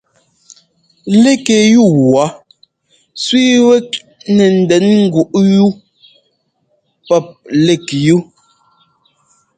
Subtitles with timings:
[1.23, 2.25] Lík yú wɔ̌
[3.23, 3.89] sẅíi wɛ́k
[4.35, 5.69] nɛ ndɛn ŋgúꞌ wú
[7.07, 7.25] pɔ́p
[7.65, 8.17] lík yu.